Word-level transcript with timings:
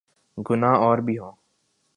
گناہ 0.37 0.75
اور 0.77 0.97
بھی 0.97 1.17
ہوں۔ 1.17 1.31